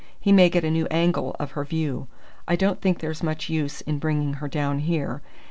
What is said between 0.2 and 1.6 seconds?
may get a new angle of